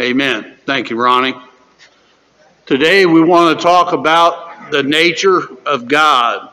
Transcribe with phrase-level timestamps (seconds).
[0.00, 0.56] Amen.
[0.66, 1.36] Thank you, Ronnie.
[2.66, 6.50] Today we want to talk about the nature of God.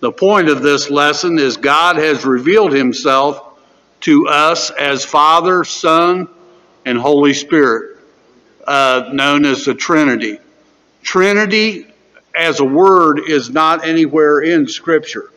[0.00, 3.40] The point of this lesson is God has revealed himself
[4.00, 6.28] to us as Father, Son,
[6.84, 7.98] and Holy Spirit,
[8.66, 10.40] uh, known as the Trinity.
[11.04, 11.86] Trinity
[12.34, 15.30] as a word is not anywhere in Scripture,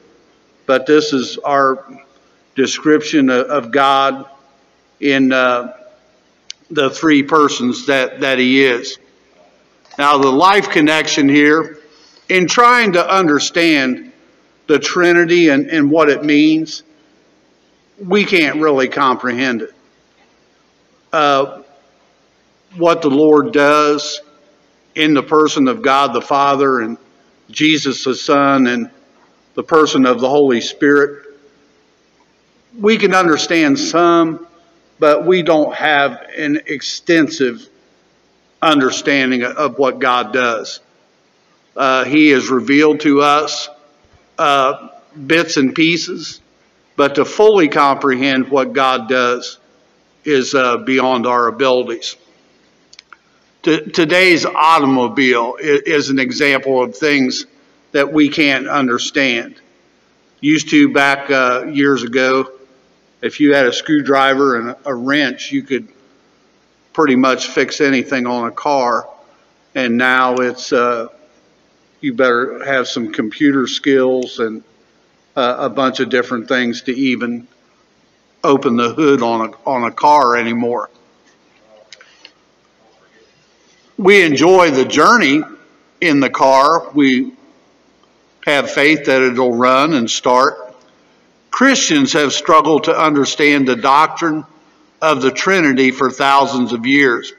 [0.65, 1.85] but this is our
[2.55, 4.25] description of, God
[4.99, 5.77] in uh,
[6.73, 8.97] the three persons that, that he is.
[9.97, 11.79] Now, the life connection here,
[12.29, 14.11] in trying to understand
[14.67, 16.83] the Trinity and, and what it means,
[17.99, 19.73] we can't really comprehend it.
[21.11, 21.61] Uh,
[22.75, 24.19] what the Lord does
[24.95, 26.97] in the person of God the Father and
[27.51, 28.89] Jesus the Son and
[29.53, 31.37] the person of the Holy Spirit,
[32.79, 34.47] we can understand some
[35.03, 37.67] but we don't have an extensive
[38.61, 40.79] understanding of what God does.
[41.75, 43.67] Uh, he has revealed to us
[44.37, 44.87] uh,
[45.27, 46.39] bits and pieces,
[46.95, 49.59] but to fully comprehend what God does
[50.23, 52.15] is uh, beyond our abilities.
[53.61, 57.45] T- today's automobile is, an example of things
[57.91, 59.59] that we can't understand.
[60.39, 62.49] Used to back uh, years ago,
[63.23, 65.87] if you had a screwdriver and a wrench, you could
[66.91, 69.07] pretty much fix anything on a car.
[69.73, 71.07] And now it's, uh,
[72.01, 74.61] you better have some computer skills and
[75.37, 77.47] uh, a bunch of different things to even
[78.43, 80.89] open the hood on a, on a car anymore.
[83.97, 85.43] We enjoy the journey
[86.01, 86.91] in the car.
[86.93, 87.31] We
[88.45, 90.62] have faith that it'll run and start.
[91.53, 94.43] Christians have struggled to understand the doctrine
[94.99, 97.31] of the Trinity for thousands of years.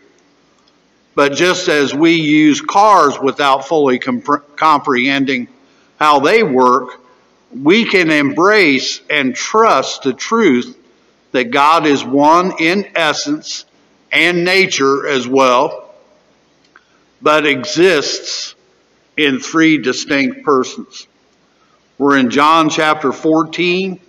[1.16, 5.48] But just as we use cars without fully comp- comprehending
[5.98, 7.00] how they work,
[7.50, 10.78] we can embrace and trust the truth
[11.32, 13.64] that God is one in essence
[14.12, 15.92] and nature as well,
[17.20, 18.54] but exists
[19.16, 21.08] in three distinct persons.
[21.98, 24.00] We're in John chapter 14.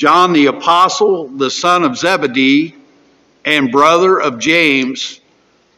[0.00, 2.74] John the Apostle, the son of Zebedee
[3.44, 5.20] and brother of James,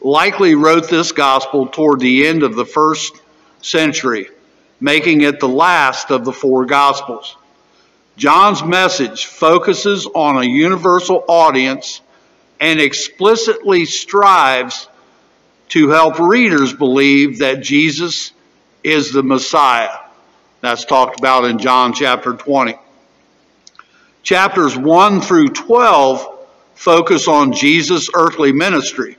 [0.01, 3.21] likely wrote this gospel toward the end of the first
[3.63, 4.29] century,
[4.79, 7.37] making it the last of the four gospels.
[8.17, 12.01] John's message focuses on a universal audience
[12.61, 14.87] and explicitly strives
[15.71, 18.31] to help readers believe that Jesus
[18.85, 19.99] is the Messiah.
[20.61, 22.77] That's talked about in John chapter 20.
[24.23, 26.29] Chapters 1 through 12
[26.75, 29.17] focus on Jesus' earthly ministry,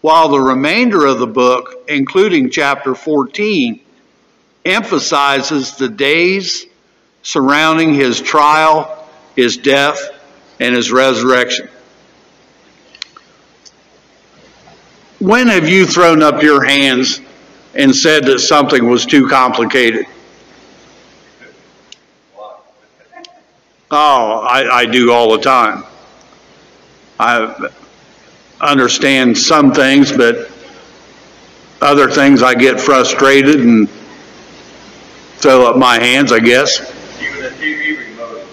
[0.00, 3.80] while the remainder of the book, including chapter 14,
[4.64, 6.66] emphasizes the days
[7.22, 10.10] surrounding his trial, his death,
[10.60, 11.68] and his resurrection.
[15.20, 17.20] When have you thrown up your hands
[17.74, 20.06] and said that something was too complicated?
[23.96, 25.84] Oh, I, I do all the time.
[27.20, 27.70] I
[28.60, 30.50] understand some things, but
[31.80, 33.88] other things I get frustrated and
[35.36, 36.80] throw up my hands, I guess.
[37.22, 38.48] Even TV remote.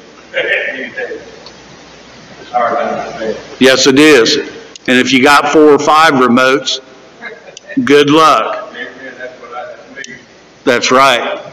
[3.60, 4.38] Yes, it is.
[4.38, 6.82] And if you got four or five remotes,
[7.84, 8.76] good luck.
[10.66, 11.51] That's right.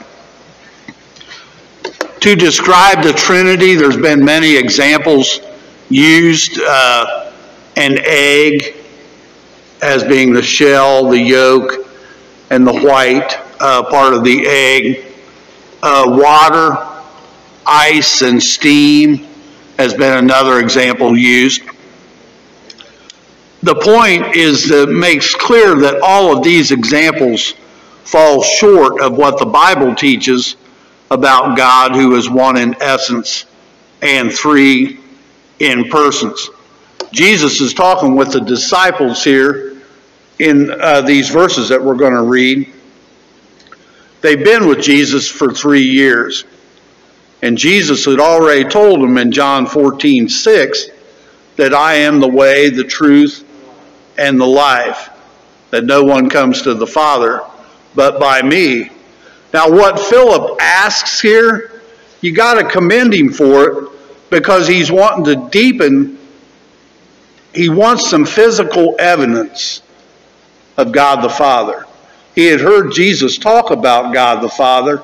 [2.21, 5.41] To describe the Trinity, there's been many examples
[5.89, 6.61] used.
[6.61, 7.29] Uh,
[7.79, 8.75] an egg
[9.81, 11.73] as being the shell, the yolk,
[12.51, 15.15] and the white uh, part of the egg.
[15.81, 16.77] Uh, water,
[17.65, 19.29] ice, and steam
[19.79, 21.63] has been another example used.
[23.63, 27.55] The point is that makes clear that all of these examples
[28.03, 30.57] fall short of what the Bible teaches
[31.11, 33.47] about God, who is one in essence
[34.03, 35.01] and three
[35.59, 36.51] in persons.
[37.13, 39.77] Jesus is talking with the disciples here
[40.39, 42.73] in uh, these verses that we're going to read.
[44.21, 46.45] They've been with Jesus for three years.
[47.41, 50.89] And Jesus had already told them in John 14, 6,
[51.57, 53.45] that I am the way, the truth,
[54.19, 55.11] and the life,
[55.71, 57.43] that no one comes to the Father
[57.95, 58.91] but by me.
[59.53, 61.83] Now, what Philip asks here,
[62.21, 63.91] you got to commend him for it
[64.31, 66.19] because he's wanting to deepen
[67.55, 69.83] he wants some physical evidence
[70.77, 71.87] of God the Father.
[72.35, 75.03] He had heard Jesus talk about God the Father,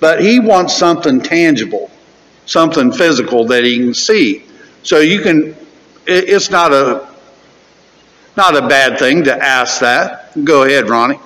[0.00, 1.90] but he wants something tangible,
[2.46, 4.44] something physical that he can see.
[4.82, 5.54] So you can,
[6.06, 7.06] it's not a,
[8.36, 10.32] not a bad thing to ask that.
[10.44, 11.20] Go ahead, Ronnie.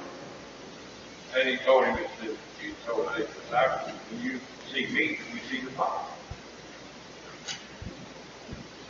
[1.35, 4.41] And he told him, he said, he told his disciples, when you
[4.71, 6.13] see me, you see the Father.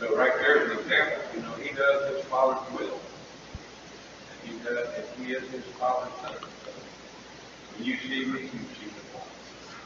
[0.03, 2.99] So right there's an example, you know, he does his Father's will.
[4.43, 5.05] And he does, and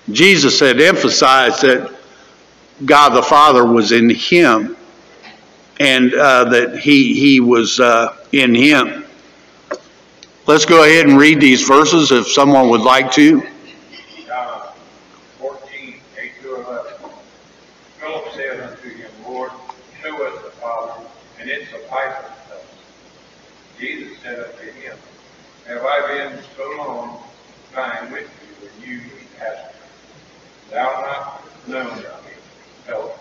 [0.09, 1.93] Jesus had emphasized that
[2.85, 4.77] God the Father was in him
[5.79, 9.05] and uh, that he, he was uh, in him.
[10.45, 13.45] Let's go ahead and read these verses if someone would like to.
[23.79, 24.66] Jesus said unto
[25.67, 27.21] Have I been so long
[27.73, 28.29] time with
[28.61, 29.01] you, and you
[29.37, 29.75] hast
[30.71, 32.03] thou not known me,
[32.85, 33.19] Philip?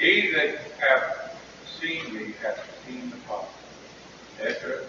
[0.00, 1.38] He that hath
[1.80, 3.46] seen me hath seen the Father.
[4.40, 4.80] Etc.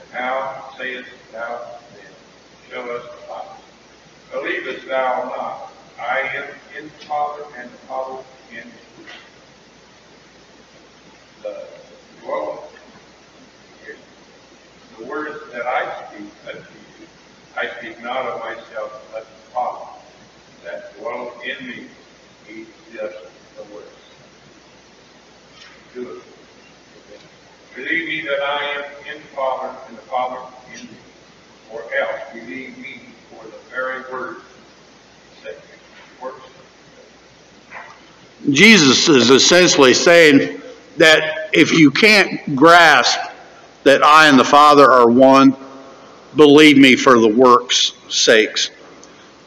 [0.00, 2.12] And how sayest thou then,
[2.70, 3.60] Show us the Father?
[4.32, 6.48] Believest thou not, I am
[6.78, 9.04] in the Father, and the Father in me?
[11.42, 11.68] The
[12.22, 12.73] dwelling,
[15.06, 17.06] words that I speak unto you,
[17.56, 19.86] I speak not of myself, but the Father
[20.64, 21.86] that dwelleth in me,
[22.46, 22.66] he
[22.96, 23.12] does
[23.56, 23.88] the works.
[25.92, 26.22] Do it.
[27.74, 30.40] Believe me that I am in the Father, and the Father
[30.74, 30.96] in me.
[31.72, 34.36] Or else believe me for the very word
[35.42, 35.56] that
[36.22, 36.48] works.
[38.50, 40.60] Jesus is essentially saying
[40.98, 43.18] that if you can't grasp
[43.84, 45.56] that I and the Father are one,
[46.36, 48.70] believe me for the works' sakes.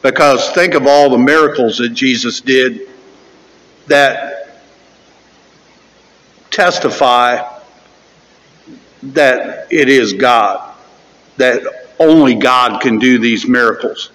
[0.02, 2.88] Because think of all the miracles that Jesus did
[3.88, 4.60] that
[6.50, 7.46] testify
[9.02, 10.74] that it is God,
[11.36, 11.62] that
[11.98, 14.10] only God can do these miracles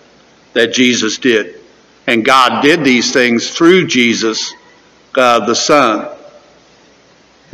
[0.53, 1.59] that Jesus did.
[2.07, 4.53] And God did these things through Jesus,
[5.15, 6.09] uh, the Son.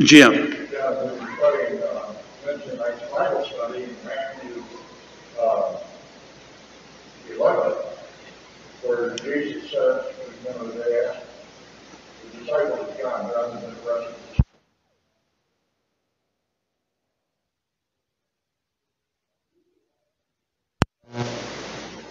[0.00, 0.32] Jim.
[0.32, 2.14] Yeah, we've been studying, uh,
[2.46, 4.62] Wednesday night's Bible study in Matthew,
[5.40, 5.76] uh,
[7.30, 7.72] eleven,
[8.82, 10.14] where Jesus said,
[10.44, 11.26] remember they asked
[12.32, 12.39] the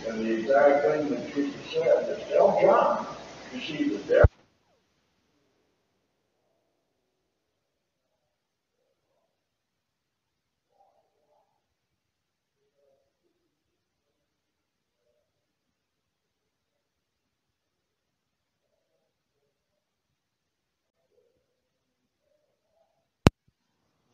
[0.08, 3.06] And the exact thing that Jesus said is, tell John,
[3.54, 4.30] you see the devil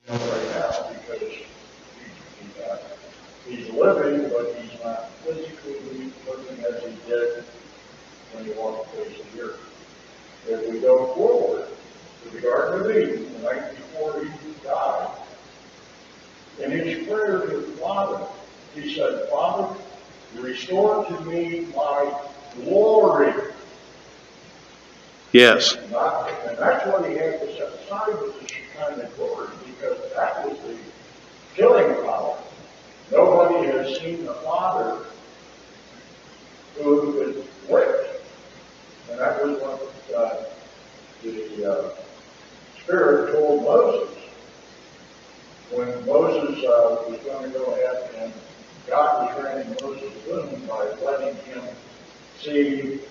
[0.09, 1.45] right now because he,
[2.39, 2.77] he, uh,
[3.47, 5.79] he's living, but he's not physically
[6.27, 7.43] living as he did
[8.33, 9.61] when he walked the face of the earth.
[10.47, 11.67] If we go forward
[12.23, 14.29] to the Garden of Eden, the night before he
[14.63, 15.09] died,
[16.61, 18.25] in his prayer to the Father,
[18.73, 19.75] he said, Father,
[20.35, 22.13] restore to me my
[22.63, 23.33] glory.
[25.35, 25.75] Yes.
[25.91, 30.77] That's what he had to set aside this kind glory, because that was the
[31.53, 32.37] killing power.
[33.11, 35.05] Nobody has seen the Father
[36.77, 37.35] who was
[37.67, 38.23] whipped.
[39.11, 40.43] And that was what, uh,
[41.21, 41.89] the, uh,
[42.85, 44.17] Spirit told Moses.
[45.69, 48.33] When Moses, uh, was going to go ahead and
[48.87, 51.63] God was granting Moses wisdom by letting him
[52.39, 53.01] see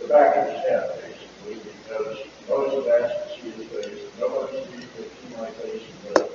[0.00, 4.84] the back of his head, basically, because Moses asked to see his face, nobody sees
[4.96, 5.82] but see my face
[6.14, 6.30] live.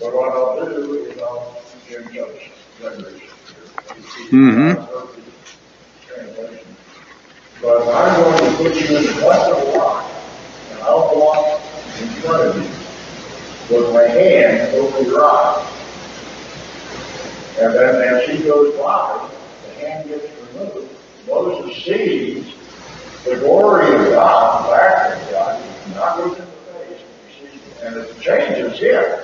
[0.00, 2.50] But what I'll do is I'll Judge,
[2.80, 3.22] Judge.
[4.30, 4.88] Mhm.
[6.06, 6.76] Translation.
[7.60, 10.10] But I'm going to put you in the cleft of the rock,
[10.70, 11.60] and I'll walk
[12.00, 15.66] in front of you with my hand over your eye.
[17.60, 19.28] And then as he goes by,
[19.66, 20.91] the hand gets removed.
[21.28, 22.54] Moses sees
[23.24, 27.00] the glory of God, the back of God, not look in the face,
[27.38, 29.20] he sees, and it changes him.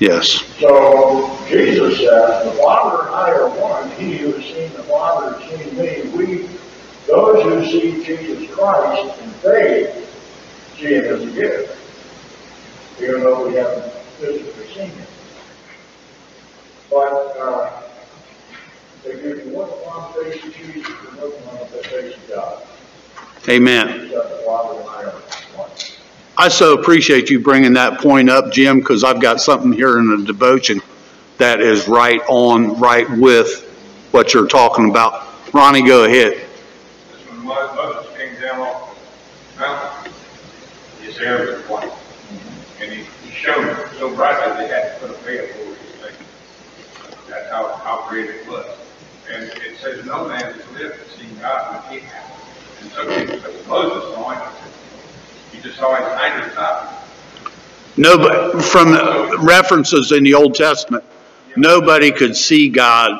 [0.00, 0.42] Yes.
[0.58, 3.88] So Jesus says, the Father and I are one.
[3.92, 6.10] He who has seen the Father has seen me.
[6.16, 6.48] We,
[7.06, 11.78] those who see Jesus Christ in faith, see him as a gift,
[13.00, 15.06] even though we haven't physically seen him.
[16.90, 17.81] But, uh,
[19.04, 22.62] they give you one one face to Jesus, and another one on the face God.
[23.48, 24.00] Amen.
[24.00, 25.10] He's got the Father and I are
[25.56, 25.70] one.
[26.36, 30.16] I so appreciate you bringing that point up, Jim, because I've got something here in
[30.16, 30.80] the devotion
[31.38, 33.68] that is right on, right with
[34.12, 35.26] what you're talking about.
[35.52, 36.32] Ronnie, go ahead.
[36.32, 38.96] This when Moses came down off
[39.54, 40.12] the mountain,
[41.02, 41.92] his hair was white.
[42.80, 47.28] And he, he shone so brightly they had to put a veil over his face.
[47.28, 48.66] That's how, how great it was.
[49.32, 52.82] And it says, no man has lived and seen God but he has.
[52.82, 54.52] And some people Moses saw him.
[55.50, 57.08] He just saw his hinder top.
[57.96, 61.04] Nobody, from references in the Old Testament,
[61.56, 63.18] nobody could see God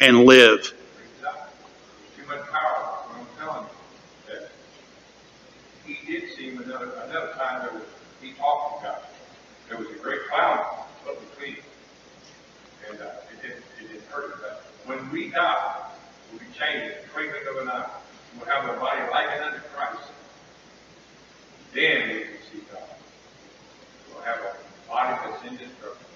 [0.00, 0.62] and live.
[0.64, 4.34] Too much power, I'm telling you.
[4.34, 4.50] That
[5.86, 7.88] He did see him another, another time, there was,
[8.22, 8.98] he talked to God.
[9.68, 11.56] There was a great cloud up between.
[11.56, 11.64] them.
[12.90, 14.64] And, uh, it didn't, it didn't hurt him, but
[15.06, 15.82] when we die,
[16.30, 17.86] we'll be changed in twinkling of an eye.
[18.36, 20.10] We'll have a body likened unto Christ.
[21.72, 22.82] Then we can see God.
[24.12, 26.06] We'll have a body that's indestructible.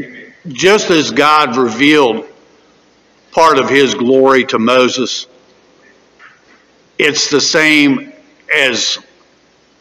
[0.00, 0.32] Amen.
[0.48, 2.26] Just as God revealed
[3.30, 5.26] part of his glory to Moses,
[6.98, 8.12] it's the same
[8.54, 8.98] as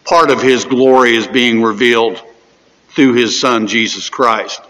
[0.06, 2.22] part of his glory is being revealed
[2.90, 4.62] through his son, Jesus Christ.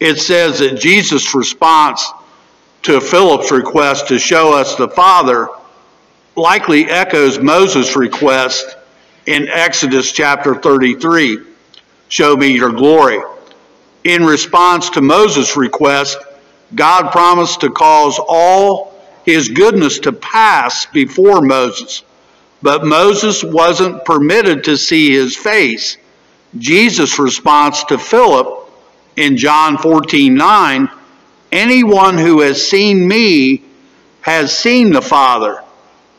[0.00, 2.12] It says that Jesus' response
[2.88, 5.50] to Philip's request to show us the Father
[6.36, 8.78] likely echoes Moses' request
[9.26, 11.38] in Exodus chapter 33,
[12.08, 13.20] show me your glory.
[14.04, 16.16] In response to Moses' request,
[16.74, 22.02] God promised to cause all his goodness to pass before Moses.
[22.62, 25.98] But Moses wasn't permitted to see his face.
[26.56, 28.66] Jesus' response to Philip
[29.14, 30.88] in John 14 9,
[31.52, 33.62] anyone who has seen me
[34.20, 35.62] has seen the Father,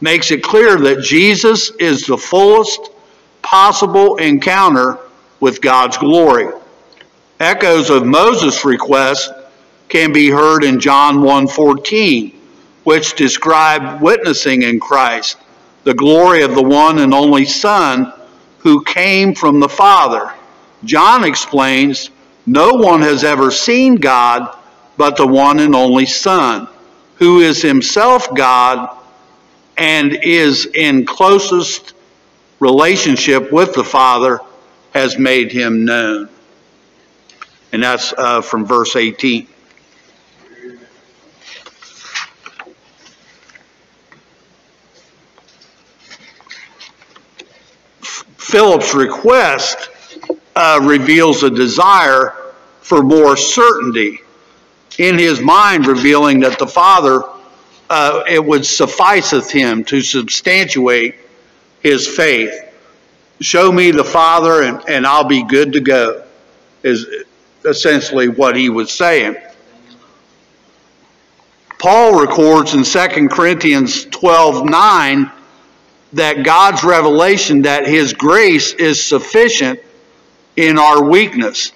[0.01, 2.89] makes it clear that Jesus is the fullest
[3.41, 4.97] possible encounter
[5.39, 6.47] with God's glory.
[7.39, 9.31] Echoes of Moses' request
[9.87, 12.33] can be heard in John 1:14,
[12.83, 15.37] which describe witnessing in Christ,
[15.83, 18.11] the glory of the one and only Son
[18.59, 20.31] who came from the Father.
[20.83, 22.09] John explains,
[22.45, 24.55] no one has ever seen God
[24.99, 26.67] but the one and only Son,
[27.15, 28.97] who is himself God
[29.77, 31.93] and is in closest
[32.59, 34.41] relationship with the Father,
[34.93, 36.27] has made him known.
[37.71, 39.47] And that's uh, from verse 18.
[48.01, 49.89] Philip's request
[50.57, 52.35] uh, reveals a desire
[52.81, 54.19] for more certainty
[54.99, 57.23] in his mind, revealing that the Father,
[57.89, 61.15] uh, it would sufficeth him to substantiate
[61.81, 62.53] his faith.
[63.39, 66.23] Show me the Father and, and I'll be good to go,
[66.83, 67.07] is
[67.63, 69.37] essentially what he was saying.
[71.79, 75.31] Paul records in 2 Corinthians 12 9
[76.11, 79.79] that God's revelation that his grace is sufficient
[80.57, 81.71] in our weakness.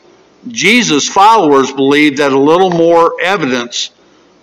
[0.48, 3.92] Jesus' followers believed that a little more evidence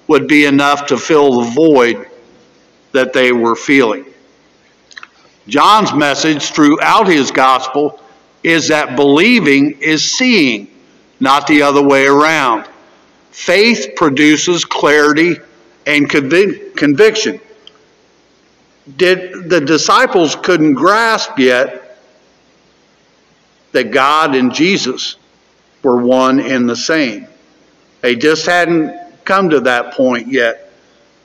[0.07, 2.09] would be enough to fill the void
[2.93, 4.07] that they were feeling.
[5.47, 8.01] John's message throughout his gospel
[8.43, 10.69] is that believing is seeing,
[11.19, 12.69] not the other way around.
[13.31, 15.37] Faith produces clarity
[15.87, 17.41] and convic- conviction.
[18.97, 21.99] Did the disciples couldn't grasp yet
[23.73, 25.17] that God and Jesus
[25.83, 27.27] were one and the same.
[28.01, 30.71] They just hadn't come to that point yet.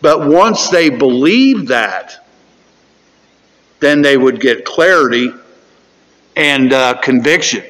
[0.01, 2.25] But once they believed that,
[3.79, 5.31] then they would get clarity
[6.35, 7.63] and uh, conviction.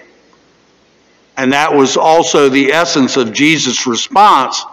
[1.37, 4.63] And that was also the essence of Jesus' response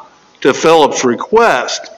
[0.40, 1.90] to Philip's request.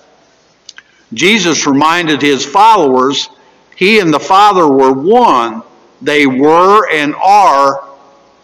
[1.12, 3.28] Jesus reminded his followers
[3.76, 5.62] he and the Father were one.
[6.00, 7.84] They were and are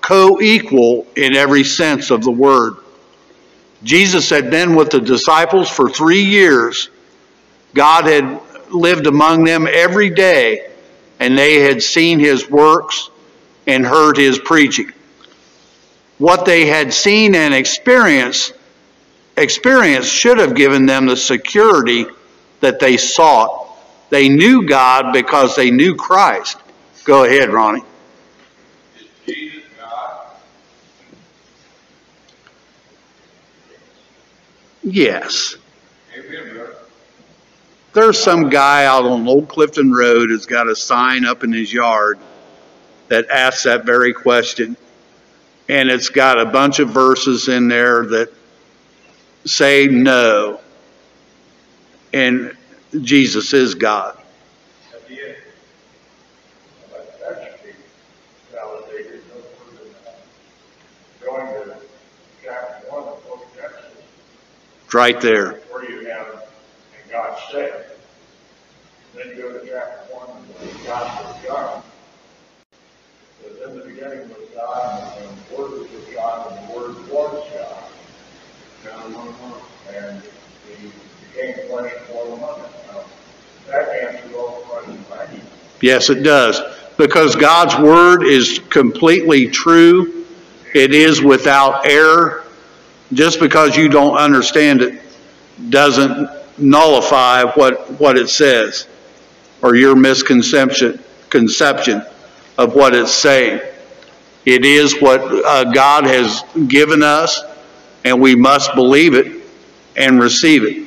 [0.00, 2.74] co equal in every sense of the word.
[3.82, 6.90] Jesus had been with the disciples for three years.
[7.74, 8.40] God had
[8.70, 10.70] lived among them every day,
[11.18, 13.10] and they had seen his works
[13.66, 14.92] and heard his preaching.
[16.18, 18.52] What they had seen and experienced,
[19.36, 22.06] experienced should have given them the security
[22.60, 23.68] that they sought.
[24.10, 26.58] They knew God because they knew Christ.
[27.04, 27.82] Go ahead, Ronnie.
[28.98, 30.26] Is Jesus God?
[34.82, 35.56] Yes.
[37.92, 41.72] There's some guy out on Old Clifton Road who's got a sign up in his
[41.72, 42.18] yard
[43.08, 44.76] that asks that very question.
[45.68, 48.32] And it's got a bunch of verses in there that
[49.44, 50.60] say no.
[52.12, 52.56] And
[53.02, 54.16] Jesus is God.
[54.92, 55.36] At the end.
[56.92, 57.72] That, that should be
[58.52, 60.24] validated, no further than that.
[61.24, 61.76] Going to
[62.42, 64.02] chapter one of the book of Genesis,
[64.90, 65.52] It's right there.
[65.70, 67.92] where you have, and God said.
[69.14, 71.82] Then you go to chapter one of the Gospel of John.
[73.44, 76.96] It in the beginning was God, and the Word was with God, and the Word
[77.08, 77.84] was God.
[78.82, 79.60] John one one.
[79.94, 80.22] And
[80.66, 80.90] he
[81.36, 82.72] became flesh and dwelt among us.
[82.88, 83.04] Now,
[83.68, 85.44] that answers all the questions I need.
[85.82, 86.60] Yes, it does.
[86.96, 90.26] Because God's word is completely true.
[90.74, 92.39] It is without error.
[93.12, 95.02] Just because you don't understand it
[95.68, 98.86] doesn't nullify what, what it says
[99.62, 102.04] or your misconception conception
[102.58, 103.60] of what it's saying.
[104.44, 107.40] It is what uh, God has given us,
[108.04, 109.32] and we must believe it
[109.96, 110.86] and receive it.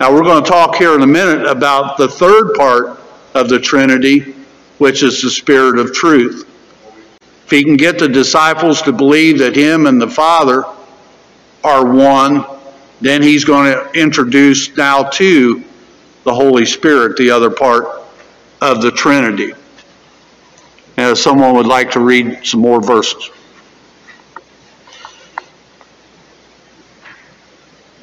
[0.00, 3.00] Now, we're going to talk here in a minute about the third part
[3.34, 4.34] of the Trinity,
[4.78, 6.48] which is the Spirit of truth.
[7.44, 10.64] If he can get the disciples to believe that him and the Father
[11.64, 12.44] are one,
[13.00, 15.64] then he's going to introduce now to
[16.24, 18.02] the Holy Spirit, the other part
[18.60, 19.52] of the Trinity.
[20.96, 23.30] And if someone would like to read some more verses.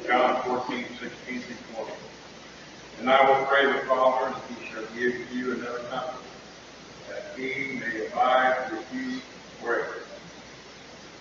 [0.06, 1.92] John fourteen, sixteen through twenty.
[3.00, 6.18] And I will pray the Father, and he shall give you another comforter,
[7.08, 9.20] that he may abide with you
[9.60, 10.02] forever.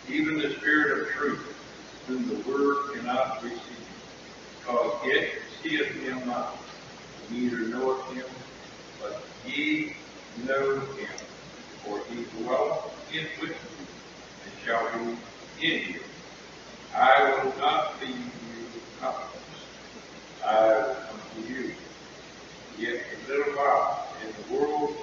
[0.09, 1.55] Even the Spirit of truth,
[2.07, 3.59] whom the world cannot receive,
[4.59, 6.57] because it seeth him not,
[7.29, 8.25] neither knoweth him,
[9.01, 9.95] but ye
[10.45, 11.09] know him,
[11.85, 13.85] for he dwelleth in with you,
[14.43, 15.99] and shall be in you.
[16.95, 18.65] I will not leave you
[18.99, 19.63] comfortless.
[20.45, 21.73] I will come to you.
[22.77, 24.93] Yet a little while, and the world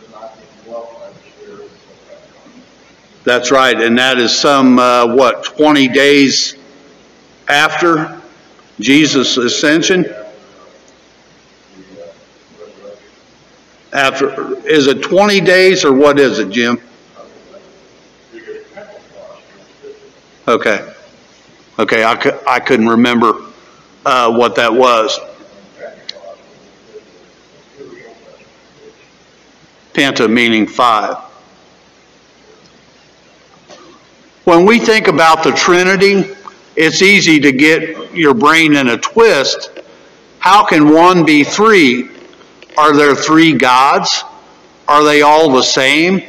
[0.03, 1.71] and not indwelt by the Spirit.
[3.23, 6.55] That's right, and that is some, uh, what, 20 days
[7.47, 8.21] after
[8.79, 10.03] Jesus' ascension?
[10.03, 10.23] The, uh,
[12.59, 12.99] resurrection.
[13.95, 16.81] After, is it 20 days or what is it, Jim?
[20.45, 20.86] Okay.
[21.79, 23.38] Okay, I cou- I couldn't remember,
[24.05, 25.17] uh, what that was.
[29.93, 31.15] Penta meaning five.
[34.43, 36.36] When we think about the Trinity,
[36.75, 39.69] it's easy to get your brain in a twist.
[40.39, 42.10] How can one be three?
[42.77, 44.23] Are there three gods?
[44.88, 46.23] Are they all the same?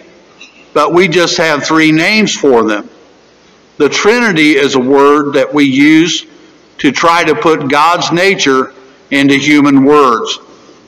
[0.72, 2.88] But we just have three names for them.
[3.78, 6.26] The Trinity is a word that we use
[6.78, 8.72] to try to put God's nature
[9.10, 10.38] into human words.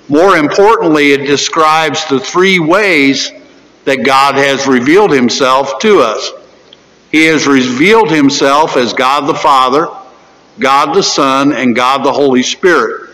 [0.08, 3.30] More importantly, it describes the three ways
[3.84, 6.30] that God has revealed himself to us.
[7.10, 9.88] He has revealed himself as God the Father,
[10.58, 13.07] God the Son, and God the Holy Spirit.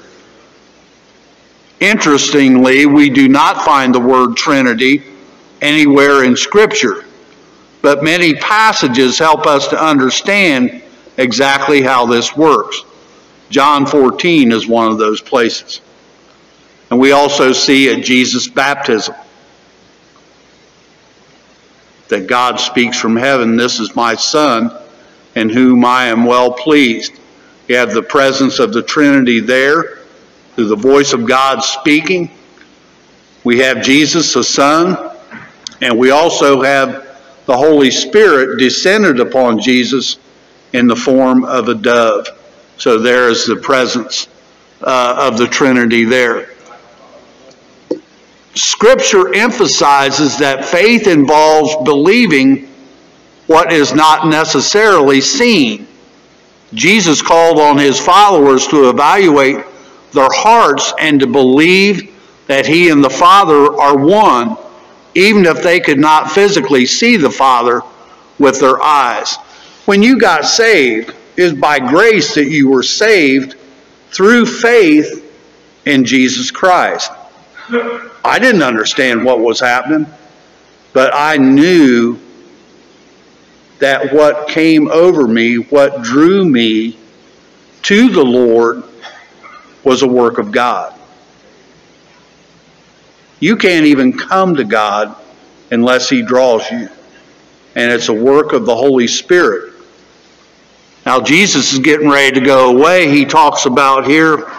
[1.84, 5.02] Interestingly, we do not find the word Trinity
[5.60, 7.04] anywhere in Scripture,
[7.82, 10.82] but many passages help us to understand
[11.18, 12.82] exactly how this works.
[13.50, 15.82] John 14 is one of those places.
[16.90, 19.14] And we also see at Jesus' baptism
[22.08, 24.74] that God speaks from heaven, This is my Son,
[25.34, 27.12] in whom I am well pleased.
[27.68, 29.98] You have the presence of the Trinity there,
[30.54, 32.30] through the voice of God speaking.
[33.42, 35.12] We have Jesus, the Son,
[35.80, 37.04] and we also have
[37.46, 40.18] the Holy Spirit descended upon Jesus
[40.72, 42.28] in the form of a dove.
[42.78, 44.28] So there is the presence
[44.82, 46.48] uh, of the Trinity there.
[48.54, 52.68] Scripture emphasizes that faith involves believing
[53.46, 55.86] what is not necessarily seen.
[56.72, 59.64] Jesus called on his followers to evaluate
[60.14, 62.10] their hearts and to believe
[62.46, 64.56] that he and the Father are one,
[65.14, 67.82] even if they could not physically see the Father
[68.38, 69.36] with their eyes.
[69.84, 73.56] When you got saved, is by grace that you were saved
[74.10, 75.20] through faith
[75.84, 77.10] in Jesus Christ.
[78.24, 80.06] I didn't understand what was happening,
[80.92, 82.18] but I knew
[83.80, 86.96] that what came over me, what drew me
[87.82, 88.84] to the Lord,
[89.84, 90.98] was a work of God.
[93.38, 95.14] You can't even come to God
[95.70, 96.88] unless He draws you.
[97.76, 99.74] And it's a work of the Holy Spirit.
[101.04, 103.10] Now, Jesus is getting ready to go away.
[103.10, 104.50] He talks about here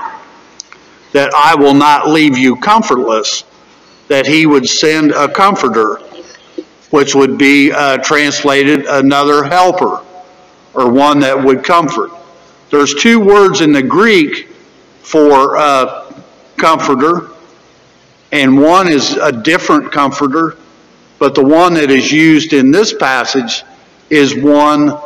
[1.14, 3.46] that I will not leave you comfortless,
[4.10, 5.96] that He would send a comforter,
[6.92, 10.04] which would be uh, translated another helper,
[10.76, 12.12] or one that would comfort.
[12.70, 14.50] There's two words in the Greek
[15.06, 16.12] for uh,
[16.58, 17.30] comforter,
[18.32, 20.58] and one is a different comforter,
[21.20, 23.64] but the one that is used in this passage
[24.10, 24.98] is one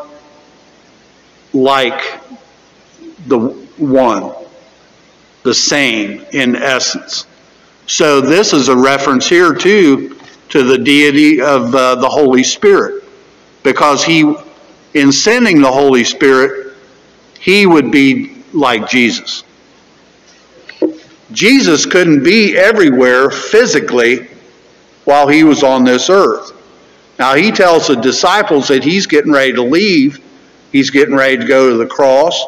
[1.54, 2.22] like
[3.28, 3.40] the
[3.78, 4.34] one,
[5.44, 7.28] the same in essence.
[7.86, 10.18] So this is a reference here too
[10.50, 13.04] to the deity of uh, the Holy Spirit,
[13.64, 14.34] because he,
[14.94, 16.74] in sending the Holy Spirit,
[17.40, 19.44] he would be like Jesus.
[21.32, 24.30] Jesus couldn't be everywhere physically
[25.06, 26.54] while he was on this earth.
[27.18, 30.20] Now he tells the disciples that he's getting ready to leave
[30.72, 32.46] He's getting ready to go to the cross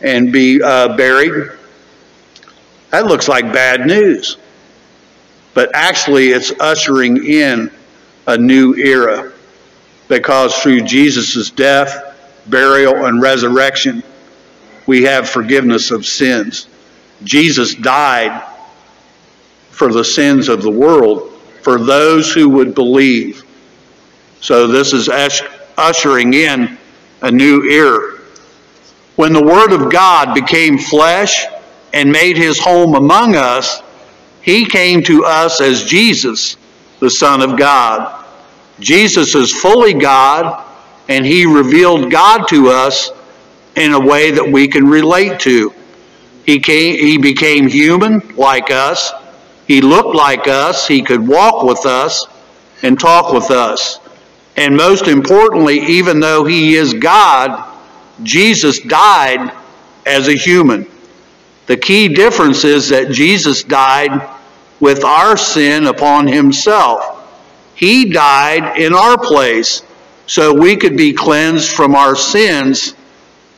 [0.00, 1.50] and be uh, buried.
[2.90, 4.36] That looks like bad news.
[5.54, 7.70] But actually, it's ushering in
[8.26, 9.32] a new era
[10.08, 14.02] because through Jesus' death, burial, and resurrection,
[14.86, 16.68] we have forgiveness of sins.
[17.24, 18.46] Jesus died
[19.70, 21.32] for the sins of the world
[21.62, 23.44] for those who would believe.
[24.40, 25.08] So this is
[25.78, 26.76] ushering in
[27.20, 28.18] a new era.
[29.16, 31.46] When the Word of God became flesh
[31.92, 33.82] and made his home among us,
[34.40, 36.56] he came to us as Jesus,
[36.98, 38.24] the Son of God.
[38.80, 40.64] Jesus is fully God,
[41.08, 43.10] and he revealed God to us
[43.76, 45.72] in a way that we can relate to.
[46.44, 49.12] He, came, he became human like us.
[49.66, 50.88] He looked like us.
[50.88, 52.26] He could walk with us
[52.82, 54.00] and talk with us.
[54.56, 57.70] And most importantly, even though he is God,
[58.22, 59.52] Jesus died
[60.04, 60.86] as a human.
[61.66, 64.28] The key difference is that Jesus died
[64.80, 67.20] with our sin upon himself.
[67.74, 69.82] He died in our place
[70.26, 72.94] so we could be cleansed from our sins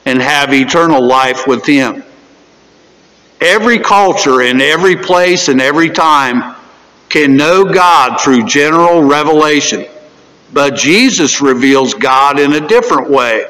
[0.05, 2.05] and have eternal life with him.
[3.41, 6.57] Every culture in every place and every time
[7.09, 9.87] can know God through general revelation.
[10.53, 13.47] But Jesus reveals God in a different way.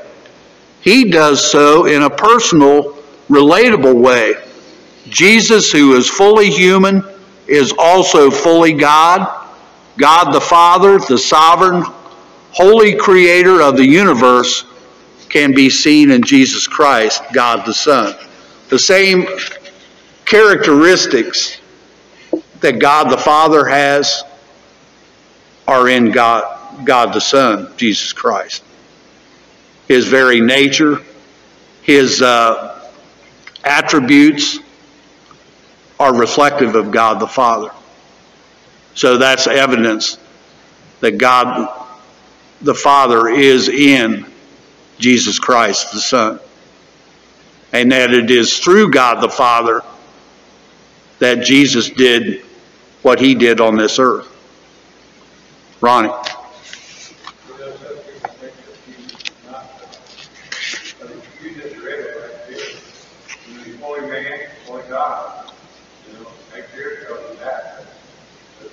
[0.81, 4.35] He does so in a personal, relatable way.
[5.09, 7.03] Jesus, who is fully human,
[7.47, 9.49] is also fully God.
[9.97, 11.85] God the Father, the sovereign,
[12.51, 14.65] holy creator of the universe,
[15.29, 18.15] can be seen in Jesus Christ, God the Son.
[18.69, 19.27] The same
[20.25, 21.61] characteristics
[22.61, 24.23] that God the Father has
[25.67, 28.63] are in God, God the Son, Jesus Christ.
[29.89, 31.01] His very nature,
[31.83, 32.91] his uh,
[33.63, 34.59] attributes
[36.01, 37.71] are reflective of God the Father.
[38.95, 40.19] So that's evidence
[41.01, 41.69] that God
[42.63, 44.27] the Father is in
[44.99, 46.41] Jesus Christ the Son.
[47.73, 49.83] And that it is through God the Father
[51.25, 52.45] that Jesus did
[53.01, 54.29] what he did on this earth.
[55.81, 56.11] Ronnie.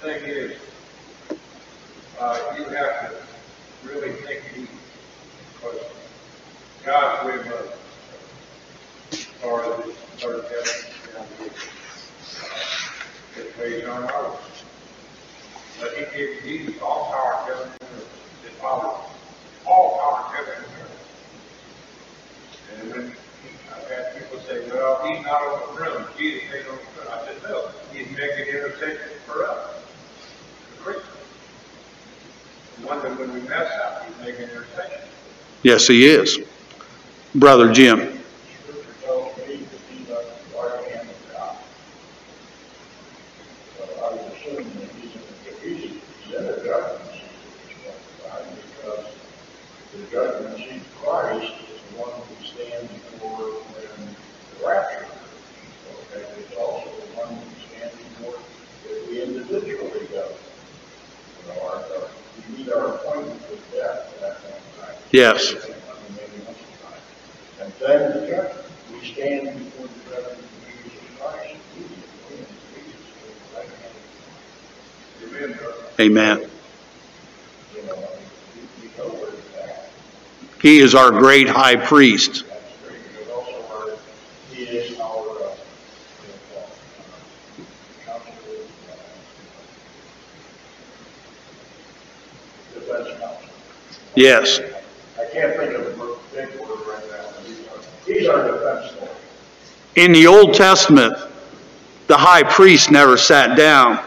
[0.02, 0.58] Thing is,
[2.58, 3.16] you have to
[3.86, 4.70] really think deep
[6.84, 7.78] God's way of love
[9.44, 10.91] or the third heaven
[13.62, 14.38] they don't know.
[15.80, 18.44] But he gave Jesus all power to heaven and earth.
[18.44, 18.90] His Father,
[19.66, 20.98] all power to heaven and earth.
[22.74, 23.16] And when
[23.76, 26.06] I've had people say, well, he's not on the throne.
[26.18, 27.08] Jesus ain't on the throne.
[27.12, 29.68] I said, no, he's making intercession for us.
[32.84, 35.08] Wonder when we mess up, he's making intercession.
[35.62, 36.40] Yes, he is.
[37.36, 38.21] Brother Jim.
[65.12, 65.54] Yes.
[67.60, 70.46] And then the judgment, we stand before the judgment of
[70.84, 71.88] Jesus Christ, we, we,
[72.38, 72.86] we,
[73.56, 73.96] right hand,
[75.24, 75.84] Amen, brother.
[76.00, 76.38] Amen.
[77.76, 77.96] you know,
[78.56, 79.90] we, we know where it's at.
[80.62, 82.46] He is our great high priest.
[82.48, 83.98] That's great, but also our,
[84.54, 85.56] he is our, uh,
[86.56, 86.70] uh,
[88.06, 88.96] counselor, uh,
[92.74, 93.50] defense counsel.
[94.16, 94.62] Yes.
[95.20, 95.92] I can't think of a
[96.36, 99.10] big word right now, but he's our, he's our defense lawyer.
[99.96, 101.18] In the Old Testament,
[102.08, 104.00] the high priest never sat down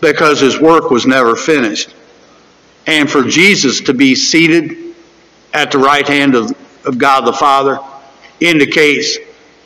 [0.00, 1.94] because his work was never finished.
[2.86, 4.94] And for Jesus to be seated
[5.52, 6.52] at the right hand of,
[6.86, 7.78] of God the Father
[8.40, 9.18] indicates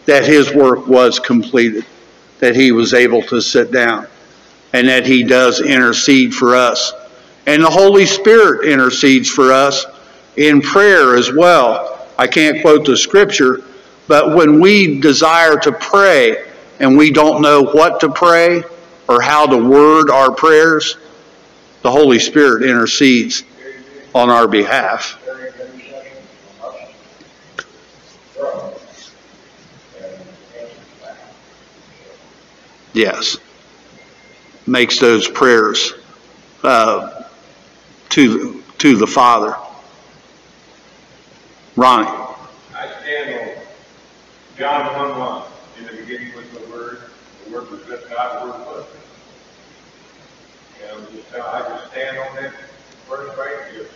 [0.07, 1.87] that his work was completed,
[2.41, 4.07] that he was able to sit down,
[4.73, 6.93] and that he does intercede for us.
[7.47, 9.87] And the Holy Spirit intercedes for us
[10.37, 12.09] in prayer as well.
[12.19, 13.63] I can't quote the scripture,
[14.07, 18.63] but when we desire to pray and we don't know what to pray
[19.09, 20.97] or how to word our prayers,
[21.83, 23.45] the Holy Spirit intercedes
[24.15, 25.19] on our behalf.
[32.93, 33.37] Yes.
[34.67, 35.93] Makes those prayers
[36.63, 37.25] uh,
[38.11, 39.57] to, to the Father.
[41.77, 42.24] Ronnie.
[44.55, 45.43] I stand on John one one,
[45.79, 47.01] in the beginning was the Word,
[47.45, 48.87] the Word was with God, the Word was.
[50.81, 52.53] And I'm just, uh, I just stand on that
[53.09, 53.89] verse right here.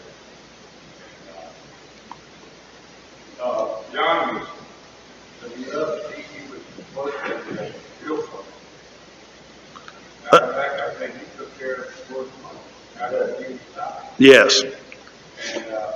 [3.41, 4.49] Uh, John was,
[5.43, 8.45] the beloved, he, he was the first that was close.
[10.33, 12.59] Matter of fact, I think he took care of the Lord's money,
[13.01, 13.61] out of Jesus'.
[14.19, 14.63] Yes.
[15.55, 15.93] And, uh,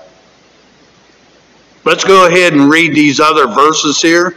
[1.84, 4.36] Let's go ahead and read these other verses here,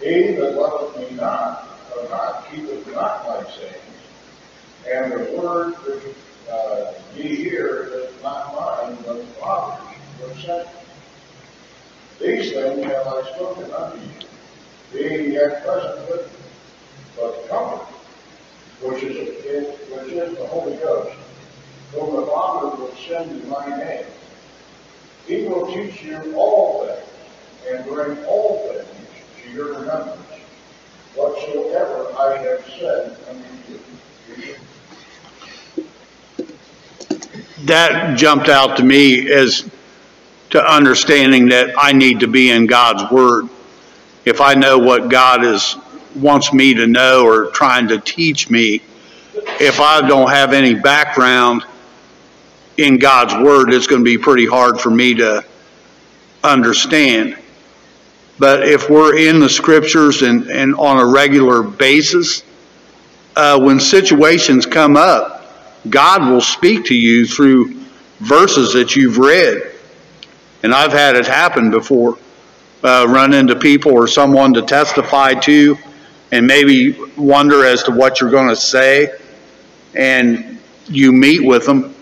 [0.00, 3.82] He that loveth me not, or not, keepeth not my sayings,
[4.90, 6.14] and the word which,
[6.50, 10.80] uh, ye hear is not mine, but the Father's which sent me.
[12.20, 14.28] These things have I spoken unto you,
[14.92, 16.28] being yet present with you.
[17.16, 17.92] But the Comforter,
[18.82, 19.28] which is,
[19.90, 21.16] which is the Holy Ghost,
[21.92, 24.06] whom the Father will send in my name,
[25.26, 27.08] he will teach you all things,
[27.70, 28.95] and bring all things
[29.46, 30.20] to your remembrance,
[31.14, 33.72] whatsoever I have said unto
[34.42, 34.56] you.
[37.64, 39.68] That jumped out to me as
[40.50, 43.48] to understanding that I need to be in God's Word.
[44.24, 45.76] If I know what God is,
[46.14, 48.82] wants me to know or trying to teach me,
[49.60, 51.64] if I don't have any background
[52.76, 55.44] in God's Word, it's going to be pretty hard for me to
[56.42, 57.36] understand.
[58.38, 62.42] But if we're in the Scriptures and, and on a regular basis,
[63.34, 65.42] uh, when situations come up,
[65.88, 67.80] God will speak to you through
[68.20, 69.72] verses that you've read.
[70.62, 72.18] And I've had it happen before.
[72.82, 75.76] Uh, run into people or someone to testify to
[76.30, 79.10] and maybe wonder as to what you're going to say.
[79.94, 81.94] And you meet with them.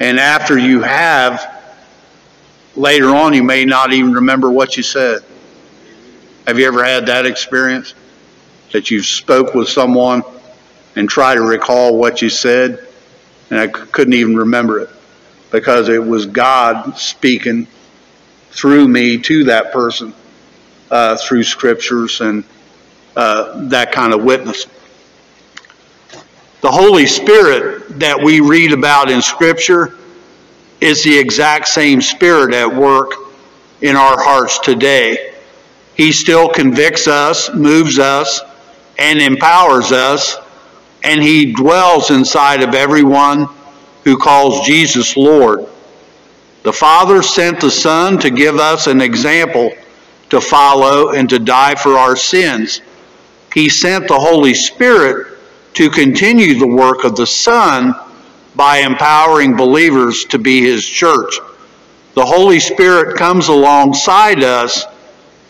[0.00, 1.55] And after you have,
[2.76, 5.22] later on, you may not even remember what you said.
[6.46, 7.94] Have you ever had that experience?
[8.72, 10.22] That you spoke with someone
[10.94, 12.86] and try to recall what you said,
[13.50, 14.90] and I couldn't even remember it
[15.50, 17.66] because it was God speaking
[18.50, 20.14] through me to that person
[20.90, 22.44] uh, through scriptures and
[23.14, 24.66] uh, that kind of witness.
[26.60, 29.98] The Holy Spirit that we read about in Scripture
[30.80, 33.12] is the exact same Spirit at work
[33.80, 35.34] in our hearts today.
[35.94, 38.40] He still convicts us, moves us,
[38.98, 40.36] and empowers us,
[41.02, 43.48] and He dwells inside of everyone
[44.04, 45.66] who calls Jesus Lord.
[46.62, 49.72] The Father sent the Son to give us an example
[50.30, 52.80] to follow and to die for our sins.
[53.54, 55.38] He sent the Holy Spirit
[55.74, 57.94] to continue the work of the Son
[58.56, 61.38] by empowering believers to be His church.
[62.14, 64.86] The Holy Spirit comes alongside us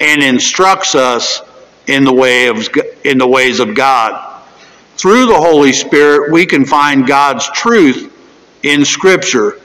[0.00, 1.40] and instructs us
[1.86, 2.68] in the way of
[3.04, 4.42] in the ways of God.
[4.96, 8.12] Through the Holy Spirit, we can find God's truth
[8.62, 9.60] in Scripture,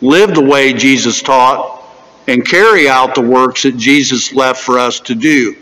[0.00, 1.82] live the way Jesus taught,
[2.28, 5.56] and carry out the works that Jesus left for us to do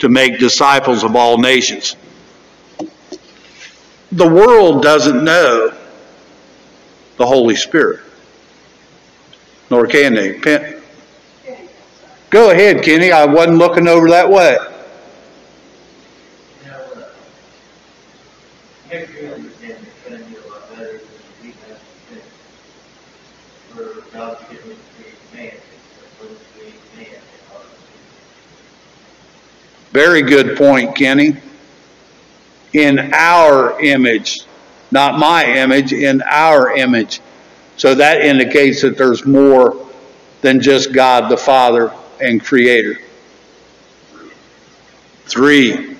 [0.00, 1.94] to make disciples of all nations.
[4.10, 5.76] The world doesn't know
[7.16, 8.00] the Holy Spirit,
[9.70, 10.38] nor can they.
[10.38, 10.80] Pen-
[12.30, 13.12] Go ahead, Kenny.
[13.12, 14.56] I wasn't looking over that way.
[16.64, 16.80] Now,
[18.90, 21.00] next year, understand the family a lot better than
[21.42, 22.20] we have been.
[23.70, 25.60] For God to give me to create man,
[26.18, 27.62] for him to create man in our
[29.92, 31.36] Very good point, Kenny.
[32.72, 34.44] In our image,
[34.94, 37.20] not my image, in our image.
[37.76, 39.86] So that indicates that there's more
[40.40, 43.00] than just God the Father and Creator.
[45.26, 45.96] Three.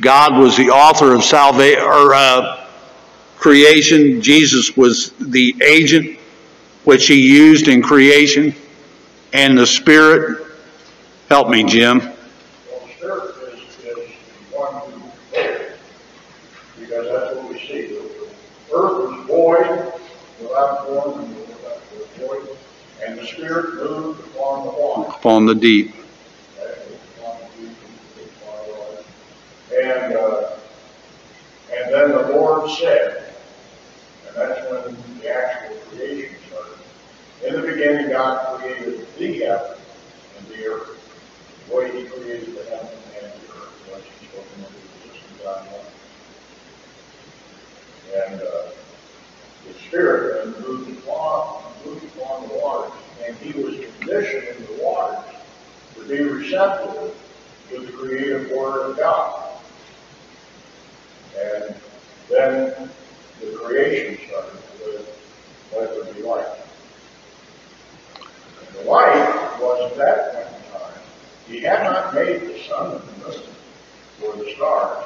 [0.00, 2.66] God was the author of salvation or uh,
[3.38, 4.20] creation.
[4.20, 6.18] Jesus was the agent
[6.84, 8.54] which he used in creation,
[9.32, 10.46] and the Spirit.
[11.28, 11.98] Help me, Jim.
[11.98, 12.14] Well,
[12.80, 14.10] the Spirit is, is
[14.50, 15.78] one who prepared,
[16.78, 17.86] because that's what we see.
[17.88, 19.92] The earth was void,
[20.40, 21.80] without form and without
[22.18, 22.58] void,
[23.04, 25.10] and the Spirit moved upon the water.
[25.10, 25.94] Upon the deep.
[29.72, 30.56] And, uh,
[31.72, 33.32] and then the Lord said,
[34.26, 36.78] and that's when the actual creation started.
[37.46, 39.76] In the beginning, God created the heaven
[40.36, 40.98] and the earth.
[41.68, 44.68] The way He created the heaven and the earth was He spoke into
[45.06, 45.86] existence God one.
[48.32, 48.68] And, uh,
[49.68, 52.92] the Spirit then moved upon, moved upon the waters,
[53.26, 55.24] and He was conditioned in the waters
[55.94, 57.14] to be receptive
[57.70, 59.50] to the creative word of God.
[61.38, 61.74] And
[62.28, 62.90] then
[63.40, 65.18] the creation started with
[65.74, 66.46] let there be light.
[68.18, 71.00] And the light was at that point in time.
[71.46, 73.42] He had not made the sun and the moon
[74.22, 75.04] or the stars,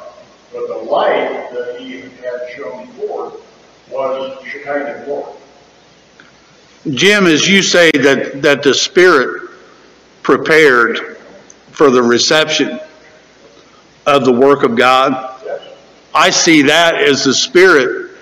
[0.53, 3.35] but the light that he had shown forth
[3.91, 4.39] was
[5.05, 5.33] glory.
[6.91, 9.51] Jim, as you say that, that the Spirit
[10.23, 11.17] prepared
[11.71, 12.81] for the reception
[14.07, 15.39] of the work of God.
[16.15, 18.17] I see that as the Spirit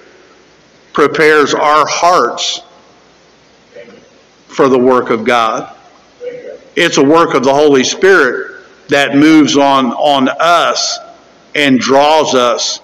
[0.92, 2.60] prepares our hearts
[4.46, 5.74] for the work of God.
[6.76, 10.98] It's a work of the Holy Spirit that moves on, on us
[11.54, 12.80] and draws us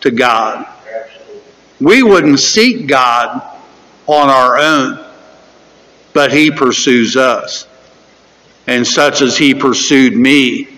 [0.00, 0.66] to God.
[1.80, 3.42] We wouldn't seek God
[4.06, 5.04] on our own,
[6.12, 7.66] but He pursues us.
[8.66, 10.68] And such as He pursued me,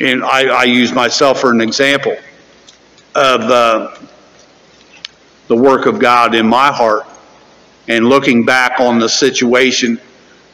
[0.00, 2.16] and I, I use myself for an example
[3.14, 3.96] of uh,
[5.48, 7.06] the work of God in my heart,
[7.88, 10.00] and looking back on the situation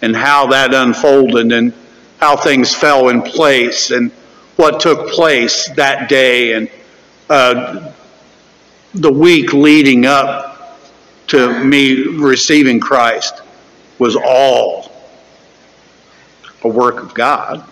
[0.03, 1.73] and how that unfolded and
[2.19, 4.11] how things fell in place and
[4.57, 6.71] what took place that day and
[7.29, 7.93] uh,
[8.99, 10.79] the week leading up
[11.29, 13.43] to me receiving Christ
[13.99, 14.93] was all
[16.63, 17.65] a work of God.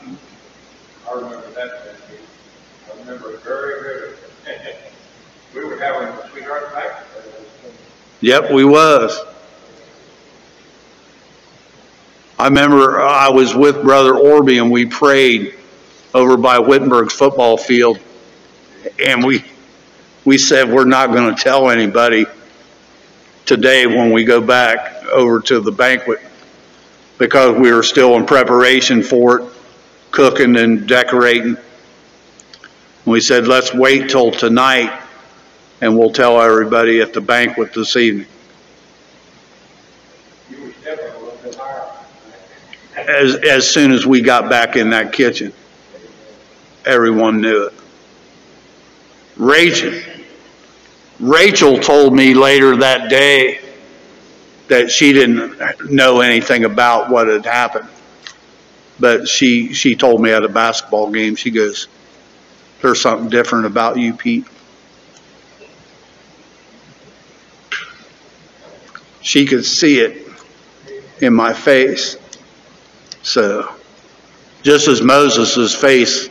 [1.09, 1.95] I remember that.
[2.93, 4.75] I remember it very vividly.
[5.55, 6.93] We were having a sweetheart night.
[8.21, 9.19] Yep, we was.
[12.39, 15.55] I remember I was with Brother Orby and we prayed
[16.13, 17.99] over by Wittenberg's football field.
[19.05, 19.43] And we,
[20.27, 22.27] we said, we're not going to tell anybody
[23.47, 26.19] today when we go back over to the banquet
[27.17, 29.53] because we were still in preparation for it,
[30.11, 31.57] cooking and decorating.
[33.05, 35.01] We said, let's wait till tonight
[35.81, 38.27] and we'll tell everybody at the banquet this evening.
[42.97, 45.53] As, as soon as we got back in that kitchen,
[46.85, 47.75] everyone knew it.
[49.37, 49.93] Rachel,
[51.19, 53.61] Rachel told me later that day
[54.69, 57.89] that she didn't know anything about what had happened.
[58.99, 61.89] But she, she told me at a basketball game, she goes,
[62.83, 64.47] there's something different about you, Pete.
[69.21, 70.27] She could see it
[71.21, 72.17] in my face.
[73.23, 73.75] So,
[74.63, 76.29] just as Moses' face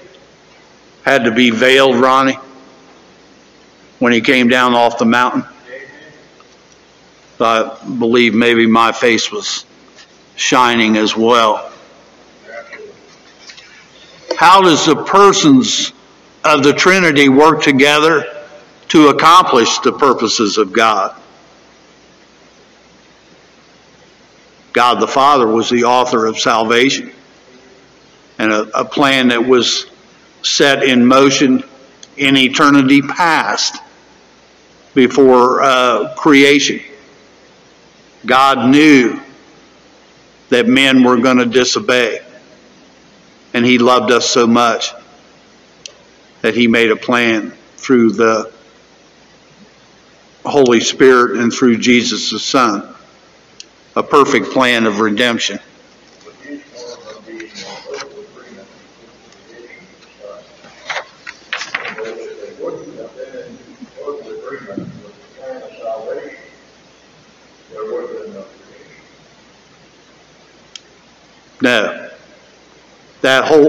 [1.04, 2.38] had to be veiled, Ronnie,
[4.00, 5.44] when he came down off the mountain,
[7.40, 9.66] I believe maybe my face was
[10.36, 11.72] shining as well.
[14.38, 15.94] How does the persons
[16.44, 18.26] of the Trinity work together
[18.90, 21.16] to accomplish the purposes of God?
[24.74, 27.12] God the Father was the author of salvation
[28.38, 29.86] and a, a plan that was
[30.42, 31.64] set in motion
[32.18, 33.78] in eternity past
[34.96, 36.80] before uh, creation.
[38.26, 39.20] God knew
[40.50, 42.26] that men were going to disobey.
[43.54, 44.92] And he loved us so much
[46.42, 48.52] that he made a plan through the
[50.46, 52.88] Holy Spirit and through Jesus the Son,
[53.96, 55.60] a perfect plan of redemption.
[56.26, 59.18] with each one of them being in total agreement with
[59.50, 60.44] the creation of God.
[62.06, 63.58] And if they wouldn't have been in
[63.98, 66.38] total agreement with the plan of salvation,
[67.72, 69.02] there would have been no creation.
[71.62, 72.10] No.
[73.36, 73.68] That whole,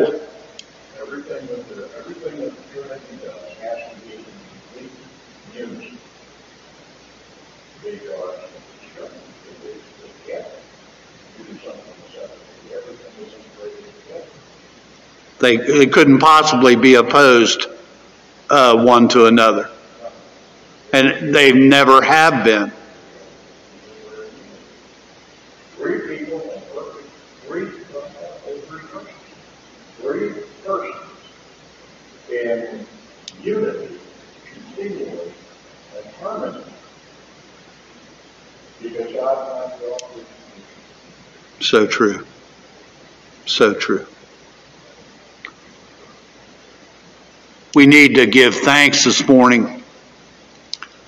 [1.00, 4.24] Everything that the, everything that the Trinity does has to be in
[4.72, 4.92] complete
[5.56, 5.98] unison.
[7.82, 8.38] Because
[8.84, 10.44] it's, it's, it's, yeah,
[11.36, 11.82] do something
[12.14, 14.26] separately, everything is integrated together.
[15.40, 17.66] they, they couldn't possibly be opposed
[18.50, 19.68] uh, one to another.
[20.92, 22.70] And they never have been.
[25.76, 27.08] Three people and perfect,
[27.48, 28.06] three, uh,
[28.68, 29.10] three persons.
[30.06, 30.30] Three
[30.64, 30.94] persons
[32.30, 32.86] in
[33.42, 33.98] unity,
[34.52, 35.32] continually,
[35.96, 36.64] and harmony.
[38.80, 40.24] Because God finds all the
[41.87, 42.26] So true.
[43.47, 44.07] So true.
[47.76, 49.84] We need to give thanks this morning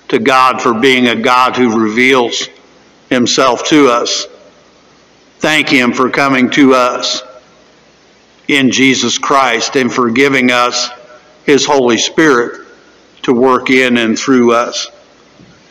[0.07, 2.49] to God for being a God who reveals
[3.11, 4.29] himself to us.
[5.41, 7.25] Thank him for coming to us
[8.47, 10.91] in Jesus Christ and for giving us
[11.45, 12.65] his Holy Spirit
[13.23, 14.87] to work in and through us.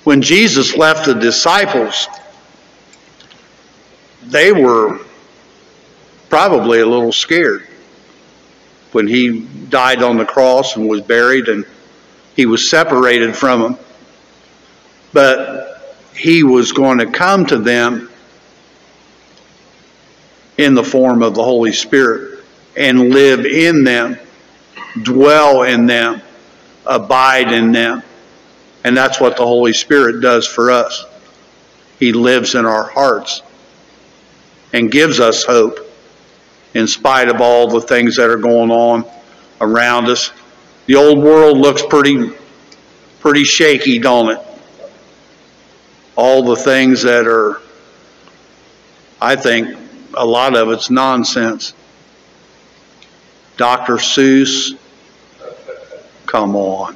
[0.03, 2.09] When Jesus left the disciples,
[4.29, 4.99] they were
[6.29, 7.67] probably a little scared
[8.91, 11.65] when he died on the cross and was buried and
[12.35, 13.77] he was separated from them.
[15.13, 18.09] But he was going to come to them
[20.57, 22.43] in the form of the Holy Spirit
[22.75, 24.17] and live in them,
[25.01, 26.21] dwell in them,
[26.85, 28.03] abide in them.
[28.83, 31.05] And that's what the Holy Spirit does for us.
[31.99, 33.41] He lives in our hearts
[34.73, 35.79] and gives us hope
[36.73, 39.05] in spite of all the things that are going on
[39.61, 40.31] around us.
[40.85, 42.31] The old world looks pretty,
[43.19, 44.39] pretty shaky, don't it?
[46.15, 47.61] All the things that are,
[49.21, 49.77] I think,
[50.13, 51.73] a lot of it's nonsense.
[53.57, 53.95] Dr.
[53.95, 54.77] Seuss,
[56.25, 56.95] come on.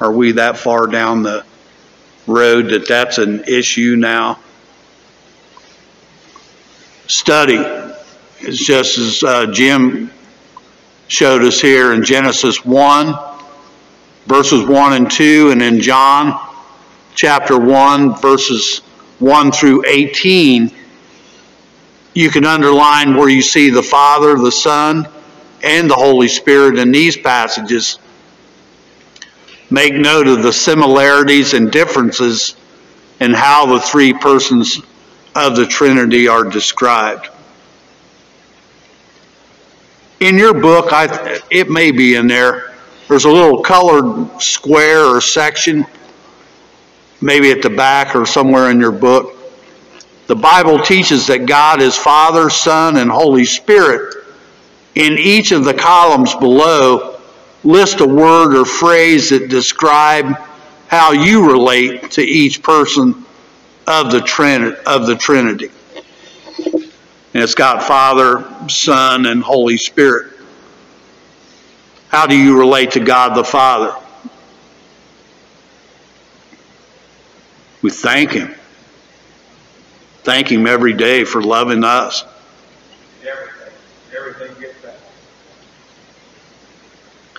[0.00, 1.44] Are we that far down the
[2.26, 4.38] road that that's an issue now?
[7.10, 7.58] Study.
[8.38, 10.12] It's just as uh, Jim
[11.08, 13.18] showed us here in Genesis 1,
[14.26, 16.38] verses 1 and 2, and in John
[17.16, 18.78] chapter 1, verses
[19.18, 20.70] 1 through 18.
[22.14, 25.08] You can underline where you see the Father, the Son,
[25.64, 27.98] and the Holy Spirit in these passages.
[29.68, 32.54] Make note of the similarities and differences
[33.18, 34.80] in how the three persons
[35.34, 37.28] of the Trinity are described.
[40.20, 42.74] In your book, I, it may be in there,
[43.08, 45.86] there's a little colored square or section,
[47.20, 49.36] maybe at the back or somewhere in your book.
[50.26, 54.14] The Bible teaches that God is Father, Son, and Holy Spirit.
[54.94, 57.20] In each of the columns below,
[57.64, 60.36] list a word or phrase that describe
[60.86, 63.24] how you relate to each person
[63.90, 64.76] of the Trinity.
[64.86, 65.70] Of the Trinity.
[67.32, 70.32] And it's got Father, Son, and Holy Spirit.
[72.08, 73.94] How do you relate to God the Father?
[77.82, 78.54] We thank Him.
[80.22, 82.24] Thank Him every day for loving us.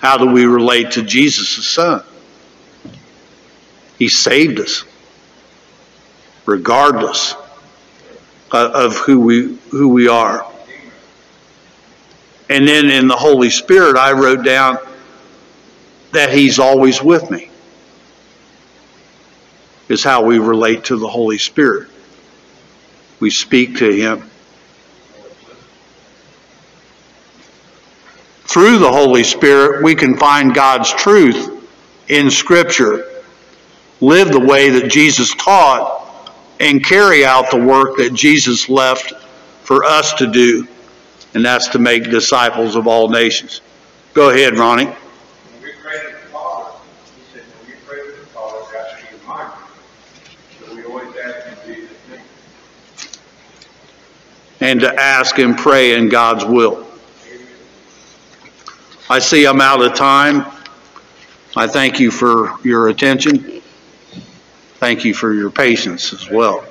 [0.02, 2.04] How do we relate to Jesus' the Son?
[4.00, 4.84] He saved us,
[6.46, 7.36] regardless
[8.52, 10.46] of who we, who we are.
[12.50, 14.78] And then in the Holy Spirit, I wrote down
[16.12, 17.50] that He's always with me,
[19.88, 21.88] is how we relate to the Holy Spirit.
[23.22, 24.30] We speak to Him.
[28.44, 31.66] Through the Holy Spirit, we can find God's truth
[32.10, 33.06] in Scripture,
[34.02, 36.01] live the way that Jesus taught,
[36.62, 39.14] and carry out the work that Jesus left
[39.64, 40.68] for us to do,
[41.34, 43.62] and that's to make disciples of all nations.
[44.14, 44.86] Go ahead, Ronnie.
[44.86, 44.94] When
[45.64, 46.78] we pray to the Father,
[47.16, 49.54] he said, when we pray to the Father, ask for your mind.
[50.60, 52.22] So we always ask in Jesus' name.
[54.60, 56.86] and to ask and pray in God's will.
[59.10, 60.46] I see I'm out of time.
[61.56, 63.61] I thank you for your attention.
[64.82, 66.66] Thank you for your patience as well.